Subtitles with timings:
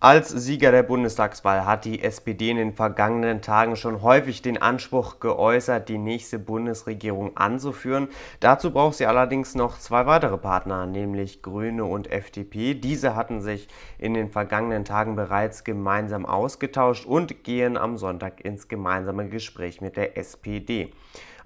[0.00, 5.18] Als Sieger der Bundestagswahl hat die SPD in den vergangenen Tagen schon häufig den Anspruch
[5.18, 8.06] geäußert, die nächste Bundesregierung anzuführen.
[8.38, 12.74] Dazu braucht sie allerdings noch zwei weitere Partner, nämlich Grüne und FDP.
[12.74, 13.66] Diese hatten sich
[13.98, 19.96] in den vergangenen Tagen bereits gemeinsam ausgetauscht und gehen am Sonntag ins gemeinsame Gespräch mit
[19.96, 20.92] der SPD.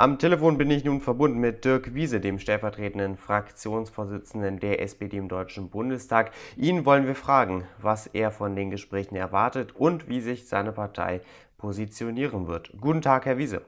[0.00, 5.26] Am Telefon bin ich nun verbunden mit Dirk Wiese, dem stellvertretenden Fraktionsvorsitzenden der SPD im
[5.26, 6.30] Deutschen Bundestag.
[6.56, 11.20] Ihn wollen wir fragen, was er von den Gesprächen erwartet und wie sich seine Partei
[11.56, 12.70] positionieren wird.
[12.80, 13.62] Guten Tag, Herr Wiese.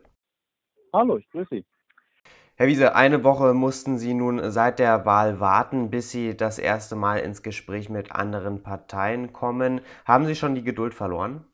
[0.92, 1.64] Hallo, ich grüße Sie.
[2.54, 6.94] Herr Wiese, eine Woche mussten Sie nun seit der Wahl warten, bis Sie das erste
[6.94, 9.80] Mal ins Gespräch mit anderen Parteien kommen.
[10.04, 11.44] Haben Sie schon die Geduld verloren?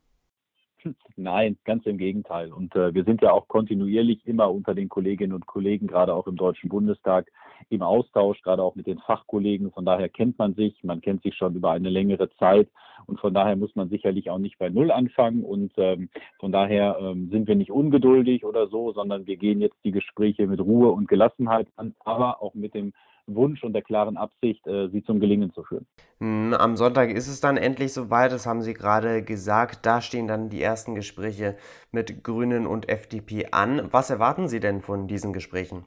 [1.17, 2.53] Nein, ganz im Gegenteil.
[2.53, 6.27] Und äh, wir sind ja auch kontinuierlich immer unter den Kolleginnen und Kollegen, gerade auch
[6.27, 7.31] im Deutschen Bundestag,
[7.71, 9.73] im Austausch, gerade auch mit den Fachkollegen.
[9.73, 12.69] Von daher kennt man sich, man kennt sich schon über eine längere Zeit
[13.07, 15.45] und von daher muss man sicherlich auch nicht bei Null anfangen.
[15.45, 19.79] Und ähm, von daher ähm, sind wir nicht ungeduldig oder so, sondern wir gehen jetzt
[19.85, 22.93] die Gespräche mit Ruhe und Gelassenheit an, aber auch mit dem
[23.27, 25.87] Wunsch und der klaren Absicht, äh, sie zum Gelingen zu führen.
[26.21, 29.85] Hm, am Sonntag ist es dann endlich soweit, das haben Sie gerade gesagt.
[29.87, 31.57] Da stehen dann die ersten Gespräche
[31.91, 33.89] mit Grünen und FDP an.
[33.91, 35.85] Was erwarten Sie denn von diesen Gesprächen?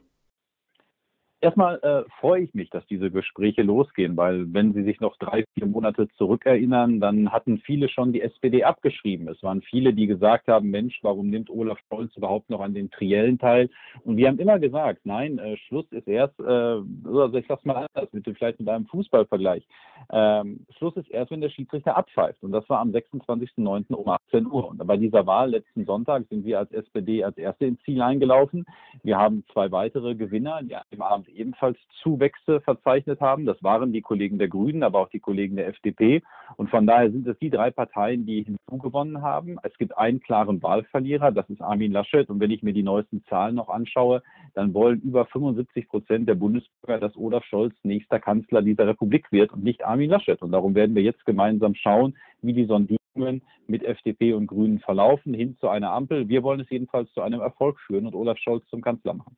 [1.41, 5.45] Erstmal äh, freue ich mich, dass diese Gespräche losgehen, weil wenn Sie sich noch drei,
[5.53, 9.29] vier Monate zurückerinnern, dann hatten viele schon die SPD abgeschrieben.
[9.29, 12.91] Es waren viele, die gesagt haben, Mensch, warum nimmt Olaf Scholz überhaupt noch an den
[12.91, 13.69] Triellen teil?
[14.03, 17.87] Und wir haben immer gesagt, nein, äh, Schluss ist erst, äh, also ich sag's mal
[17.87, 19.65] anders, mit, vielleicht mit einem Fußballvergleich.
[20.11, 22.43] Ähm, Schluss ist erst, wenn der Schiedsrichter abpfeift.
[22.43, 23.93] Und das war am 26.09.
[23.93, 24.67] um 18 Uhr.
[24.67, 28.65] Und bei dieser Wahl letzten Sonntag sind wir als SPD als Erste ins Ziel eingelaufen.
[29.03, 33.45] Wir haben zwei weitere Gewinner, die an Abend ebenfalls Zuwächse verzeichnet haben.
[33.45, 36.21] Das waren die Kollegen der Grünen, aber auch die Kollegen der FDP.
[36.57, 39.57] Und von daher sind es die drei Parteien, die hinzugewonnen haben.
[39.63, 42.29] Es gibt einen klaren Wahlverlierer, das ist Armin Laschet.
[42.29, 44.21] Und wenn ich mir die neuesten Zahlen noch anschaue,
[44.53, 49.53] dann wollen über 75 Prozent der Bundesbürger, dass Olaf Scholz nächster Kanzler dieser Republik wird
[49.53, 50.41] und nicht Armin Laschet.
[50.41, 55.33] Und darum werden wir jetzt gemeinsam schauen, wie die Sondierungen mit FDP und Grünen verlaufen,
[55.33, 56.27] hin zu einer Ampel.
[56.29, 59.35] Wir wollen es jedenfalls zu einem Erfolg führen und Olaf Scholz zum Kanzler machen.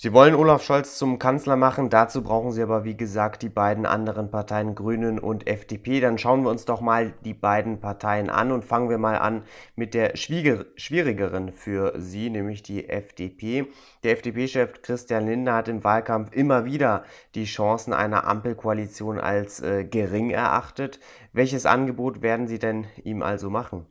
[0.00, 3.84] Sie wollen Olaf Scholz zum Kanzler machen, dazu brauchen Sie aber wie gesagt die beiden
[3.84, 5.98] anderen Parteien Grünen und FDP.
[5.98, 9.42] Dann schauen wir uns doch mal die beiden Parteien an und fangen wir mal an
[9.74, 13.66] mit der schwierigeren für Sie, nämlich die FDP.
[14.04, 17.02] Der FDP-Chef Christian Lindner hat im Wahlkampf immer wieder
[17.34, 21.00] die Chancen einer Ampelkoalition als äh, gering erachtet.
[21.32, 23.84] Welches Angebot werden Sie denn ihm also machen?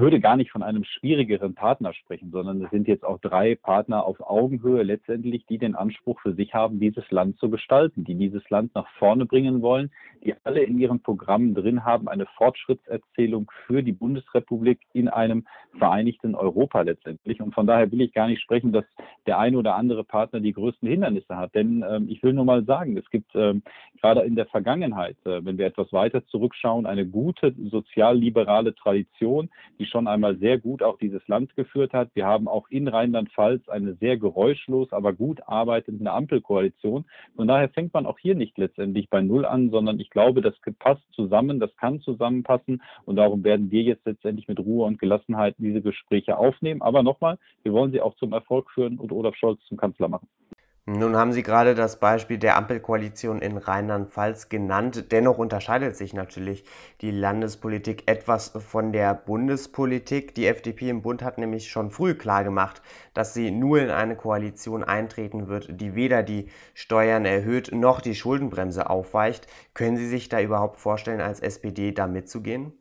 [0.00, 3.54] Ich würde gar nicht von einem schwierigeren Partner sprechen, sondern es sind jetzt auch drei
[3.54, 8.14] Partner auf Augenhöhe letztendlich, die den Anspruch für sich haben, dieses Land zu gestalten, die
[8.14, 9.90] dieses Land nach vorne bringen wollen,
[10.24, 15.44] die alle in ihren Programmen drin haben, eine Fortschrittserzählung für die Bundesrepublik in einem
[15.76, 17.42] vereinigten Europa letztendlich.
[17.42, 18.86] Und von daher will ich gar nicht sprechen, dass
[19.26, 21.54] der eine oder andere Partner die größten Hindernisse hat.
[21.54, 23.62] Denn ähm, ich will nur mal sagen, es gibt ähm,
[24.00, 29.89] gerade in der Vergangenheit, äh, wenn wir etwas weiter zurückschauen, eine gute sozialliberale Tradition, die
[29.90, 32.10] schon einmal sehr gut auch dieses Land geführt hat.
[32.14, 37.04] Wir haben auch in Rheinland-Pfalz eine sehr geräuschlos, aber gut arbeitende Ampelkoalition.
[37.36, 40.54] Von daher fängt man auch hier nicht letztendlich bei Null an, sondern ich glaube, das
[40.78, 45.54] passt zusammen, das kann zusammenpassen und darum werden wir jetzt letztendlich mit Ruhe und Gelassenheit
[45.58, 46.82] diese Gespräche aufnehmen.
[46.82, 50.28] Aber nochmal, wir wollen sie auch zum Erfolg führen und Olaf Scholz zum Kanzler machen.
[50.86, 55.12] Nun haben Sie gerade das Beispiel der Ampelkoalition in Rheinland-Pfalz genannt.
[55.12, 56.64] Dennoch unterscheidet sich natürlich
[57.02, 60.34] die Landespolitik etwas von der Bundespolitik.
[60.34, 62.80] Die FDP im Bund hat nämlich schon früh klargemacht,
[63.12, 68.14] dass sie nur in eine Koalition eintreten wird, die weder die Steuern erhöht noch die
[68.14, 69.46] Schuldenbremse aufweicht.
[69.74, 72.72] Können Sie sich da überhaupt vorstellen, als SPD da mitzugehen?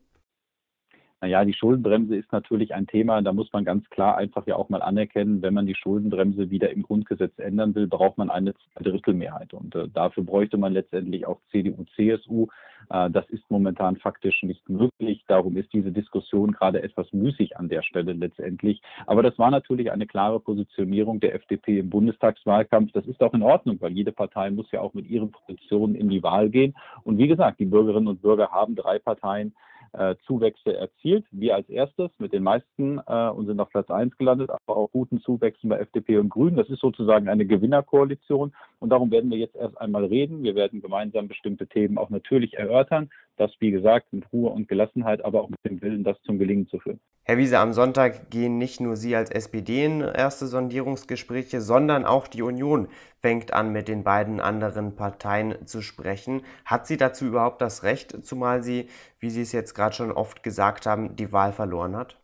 [1.22, 4.70] Naja, die Schuldenbremse ist natürlich ein Thema, da muss man ganz klar einfach ja auch
[4.70, 9.54] mal anerkennen, wenn man die Schuldenbremse wieder im Grundgesetz ändern will, braucht man eine Drittelmehrheit.
[9.54, 12.48] Und äh, dafür bräuchte man letztendlich auch CDU, CSU.
[12.90, 15.26] Äh, das ist momentan faktisch nicht möglich.
[15.28, 18.82] Darum ist diese Diskussion gerade etwas müßig an der Stelle letztendlich.
[19.06, 22.94] Aber das war natürlich eine klare Positionierung der FDP im Bundestagswahlkampf.
[22.94, 26.08] Das ist auch in Ordnung, weil jede Partei muss ja auch mit ihren Positionen in
[26.10, 26.76] die Wahl gehen.
[27.04, 29.54] Und wie gesagt, die Bürgerinnen und Bürger haben drei Parteien
[29.94, 31.26] äh, Zuwächse erzielt.
[31.32, 34.92] Wir als erstes mit den meisten äh, und sind auf Platz 1 gelandet, aber auch
[34.92, 36.58] guten Zuwächsen bei FDP und Grünen.
[36.58, 40.44] Das ist sozusagen eine Gewinnerkoalition und darum werden wir jetzt erst einmal reden.
[40.44, 43.10] Wir werden gemeinsam bestimmte Themen auch natürlich erörtern.
[43.36, 46.68] Das, wie gesagt, mit Ruhe und Gelassenheit, aber auch mit dem Willen, das zum Gelingen
[46.68, 47.00] zu führen.
[47.24, 52.28] Herr Wiese, am Sonntag gehen nicht nur Sie als SPD in erste Sondierungsgespräche, sondern auch
[52.28, 52.88] die Union
[53.22, 56.42] fängt an, mit den beiden anderen Parteien zu sprechen.
[56.66, 58.88] Hat sie dazu überhaupt das Recht, zumal sie,
[59.20, 62.18] wie Sie es jetzt gerade schon oft gesagt haben, die Wahl verloren hat?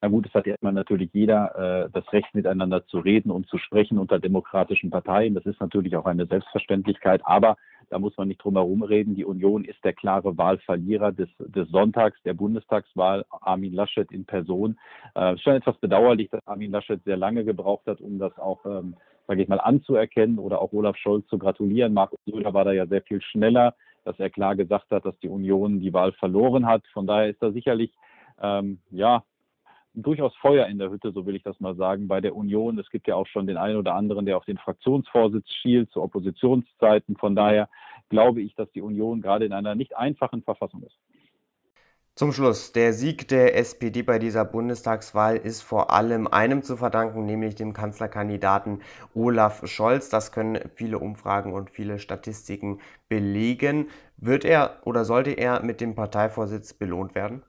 [0.00, 3.58] Na gut, es hat erstmal natürlich jeder äh, das Recht, miteinander zu reden und zu
[3.58, 5.34] sprechen unter demokratischen Parteien.
[5.34, 7.20] Das ist natürlich auch eine Selbstverständlichkeit.
[7.24, 7.56] Aber
[7.90, 9.16] da muss man nicht drum herum reden.
[9.16, 13.24] Die Union ist der klare Wahlverlierer des, des Sonntags, der Bundestagswahl.
[13.30, 14.78] Armin Laschet in Person.
[15.16, 18.64] Äh, ist schon etwas bedauerlich, dass Armin Laschet sehr lange gebraucht hat, um das auch,
[18.66, 18.94] ähm,
[19.26, 21.92] sage ich mal, anzuerkennen oder auch Olaf Scholz zu gratulieren.
[21.92, 23.74] Markus Söder war da ja sehr viel schneller,
[24.04, 26.86] dass er klar gesagt hat, dass die Union die Wahl verloren hat.
[26.92, 27.92] Von daher ist da sicherlich
[28.40, 29.24] ähm, ja,
[30.02, 32.78] durchaus Feuer in der Hütte, so will ich das mal sagen, bei der Union.
[32.78, 36.02] Es gibt ja auch schon den einen oder anderen, der auf den Fraktionsvorsitz schielt zu
[36.02, 37.16] Oppositionszeiten.
[37.16, 37.68] Von daher
[38.08, 40.96] glaube ich, dass die Union gerade in einer nicht einfachen Verfassung ist.
[42.14, 47.26] Zum Schluss, der Sieg der SPD bei dieser Bundestagswahl ist vor allem einem zu verdanken,
[47.26, 48.82] nämlich dem Kanzlerkandidaten
[49.14, 50.08] Olaf Scholz.
[50.08, 53.86] Das können viele Umfragen und viele Statistiken belegen.
[54.16, 57.44] Wird er oder sollte er mit dem Parteivorsitz belohnt werden?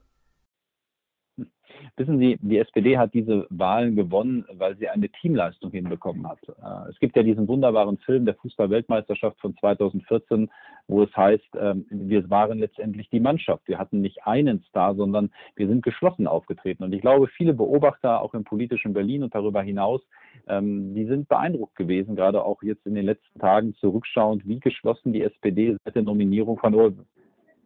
[1.96, 6.38] Wissen Sie, die SPD hat diese Wahlen gewonnen, weil sie eine Teamleistung hinbekommen hat.
[6.48, 10.50] Äh, es gibt ja diesen wunderbaren Film der Fußball-Weltmeisterschaft von 2014,
[10.88, 13.66] wo es heißt, ähm, wir waren letztendlich die Mannschaft.
[13.66, 16.84] Wir hatten nicht einen Star, sondern wir sind geschlossen aufgetreten.
[16.84, 20.00] Und ich glaube, viele Beobachter, auch im politischen Berlin und darüber hinaus,
[20.48, 25.12] ähm, die sind beeindruckt gewesen, gerade auch jetzt in den letzten Tagen zurückschauend, wie geschlossen
[25.12, 26.74] die SPD seit der Nominierung von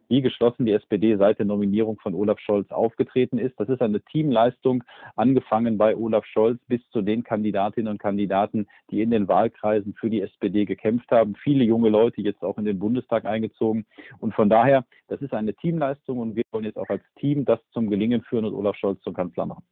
[0.07, 3.59] wie geschlossen die SPD seit der Nominierung von Olaf Scholz aufgetreten ist.
[3.59, 4.83] Das ist eine Teamleistung,
[5.15, 10.09] angefangen bei Olaf Scholz bis zu den Kandidatinnen und Kandidaten, die in den Wahlkreisen für
[10.09, 11.35] die SPD gekämpft haben.
[11.35, 13.85] Viele junge Leute jetzt auch in den Bundestag eingezogen.
[14.19, 17.59] Und von daher, das ist eine Teamleistung und wir wollen jetzt auch als Team das
[17.71, 19.63] zum Gelingen führen und Olaf Scholz zum Kanzler machen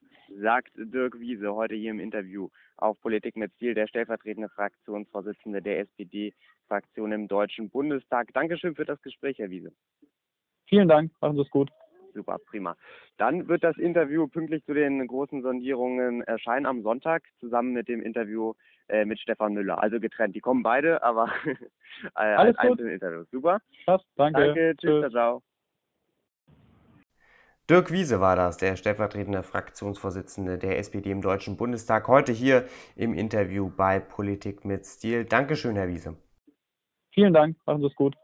[0.42, 5.80] sagt Dirk Wiese heute hier im Interview auf Politik mit Ziel, der stellvertretende Fraktionsvorsitzende der
[5.80, 8.34] SPD-Fraktion im Deutschen Bundestag.
[8.34, 9.72] Dankeschön für das Gespräch, Herr Wiese.
[10.74, 11.70] Vielen Dank, machen Sie es gut.
[12.16, 12.76] Super, prima.
[13.18, 18.02] Dann wird das Interview pünktlich zu den großen Sondierungen erscheinen am Sonntag, zusammen mit dem
[18.02, 18.54] Interview
[18.88, 19.82] äh, mit Stefan Müller.
[19.82, 20.36] Also getrennt.
[20.36, 21.60] Die kommen beide, aber äh,
[22.16, 23.28] Alles als einzelne Interviews.
[23.32, 23.60] Super.
[23.86, 24.46] Passt, danke.
[24.46, 25.12] Danke, tschüss, tschüss.
[25.12, 25.44] ciao.
[27.70, 32.66] Dirk Wiese war das, der stellvertretende Fraktionsvorsitzende der SPD im Deutschen Bundestag, heute hier
[32.96, 35.24] im Interview bei Politik mit Stil.
[35.24, 36.18] Dankeschön, Herr Wiese.
[37.12, 38.16] Vielen Dank, machen Sie es gut.